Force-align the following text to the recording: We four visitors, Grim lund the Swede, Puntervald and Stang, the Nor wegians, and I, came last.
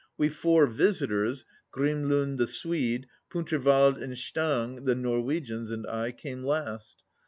We 0.17 0.29
four 0.29 0.65
visitors, 0.65 1.45
Grim 1.71 2.09
lund 2.09 2.39
the 2.39 2.47
Swede, 2.47 3.05
Puntervald 3.29 4.01
and 4.01 4.17
Stang, 4.17 4.83
the 4.85 4.95
Nor 4.95 5.21
wegians, 5.21 5.69
and 5.71 5.85
I, 5.85 6.11
came 6.11 6.41
last. 6.43 7.03